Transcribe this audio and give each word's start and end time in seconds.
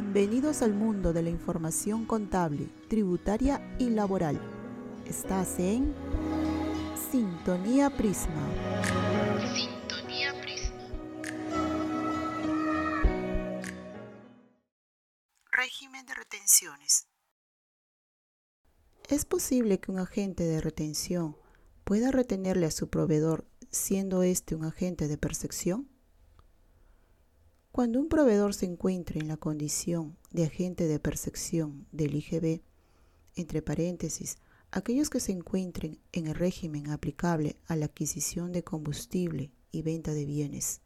Bienvenidos 0.00 0.62
al 0.62 0.74
mundo 0.74 1.12
de 1.12 1.24
la 1.24 1.30
información 1.30 2.06
contable, 2.06 2.68
tributaria 2.88 3.60
y 3.80 3.90
laboral. 3.90 4.40
Estás 5.04 5.58
en 5.58 5.92
Sintonía 7.10 7.90
Prisma. 7.90 8.48
Sintonía 9.56 10.40
Prisma. 10.40 10.78
Régimen 15.50 16.06
de 16.06 16.14
retenciones. 16.14 17.08
¿Es 19.08 19.24
posible 19.24 19.80
que 19.80 19.90
un 19.90 19.98
agente 19.98 20.44
de 20.44 20.60
retención 20.60 21.36
pueda 21.82 22.12
retenerle 22.12 22.66
a 22.66 22.70
su 22.70 22.88
proveedor 22.88 23.48
siendo 23.72 24.22
este 24.22 24.54
un 24.54 24.64
agente 24.64 25.08
de 25.08 25.18
percepción? 25.18 25.97
Cuando 27.72 28.00
un 28.00 28.08
proveedor 28.08 28.54
se 28.54 28.64
encuentre 28.66 29.20
en 29.20 29.28
la 29.28 29.36
condición 29.36 30.16
de 30.30 30.44
agente 30.44 30.88
de 30.88 30.98
percepción 30.98 31.86
del 31.92 32.16
IGB, 32.16 32.62
entre 33.36 33.62
paréntesis, 33.62 34.38
aquellos 34.70 35.10
que 35.10 35.20
se 35.20 35.32
encuentren 35.32 36.00
en 36.12 36.26
el 36.26 36.34
régimen 36.34 36.90
aplicable 36.90 37.56
a 37.66 37.76
la 37.76 37.84
adquisición 37.86 38.52
de 38.52 38.64
combustible 38.64 39.52
y 39.70 39.82
venta 39.82 40.12
de 40.12 40.24
bienes, 40.24 40.80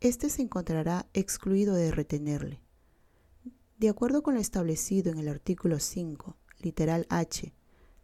este 0.00 0.30
se 0.30 0.42
encontrará 0.42 1.06
excluido 1.14 1.76
de 1.76 1.92
retenerle. 1.92 2.60
De 3.78 3.88
acuerdo 3.88 4.24
con 4.24 4.34
lo 4.34 4.40
establecido 4.40 5.12
en 5.12 5.18
el 5.18 5.28
artículo 5.28 5.78
5, 5.78 6.36
literal 6.60 7.06
H, 7.08 7.54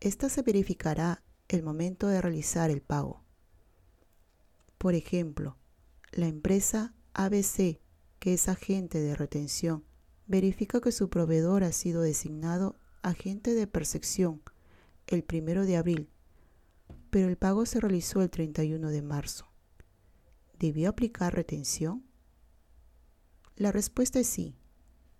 esta 0.00 0.28
se 0.28 0.42
verificará 0.42 1.22
el 1.46 1.62
momento 1.62 2.08
de 2.08 2.20
realizar 2.20 2.68
el 2.68 2.82
pago. 2.82 3.22
Por 4.76 4.96
ejemplo, 4.96 5.56
la 6.10 6.26
empresa 6.26 6.96
ABC, 7.14 7.78
que 8.18 8.34
es 8.34 8.48
agente 8.48 8.98
de 8.98 9.14
retención, 9.14 9.84
verifica 10.26 10.80
que 10.80 10.90
su 10.90 11.10
proveedor 11.10 11.62
ha 11.62 11.70
sido 11.70 12.02
designado 12.02 12.74
agente 13.02 13.54
de 13.54 13.68
percepción 13.68 14.42
el 15.06 15.24
1 15.32 15.64
de 15.64 15.76
abril, 15.76 16.10
pero 17.10 17.28
el 17.28 17.36
pago 17.36 17.66
se 17.66 17.78
realizó 17.78 18.20
el 18.20 18.30
31 18.30 18.90
de 18.90 19.02
marzo. 19.02 19.47
¿Debió 20.58 20.88
aplicar 20.90 21.34
retención? 21.34 22.04
La 23.54 23.70
respuesta 23.70 24.18
es 24.18 24.26
sí, 24.26 24.56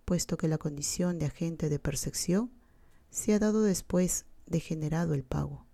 puesto 0.03 0.35
que 0.35 0.49
la 0.49 0.57
condición 0.57 1.17
de 1.17 1.27
agente 1.27 1.69
de 1.69 1.79
percepción 1.79 2.51
se 3.09 3.33
ha 3.33 3.39
dado 3.39 3.63
después 3.63 4.25
de 4.47 4.59
generado 4.59 5.13
el 5.13 5.23
pago. 5.23 5.65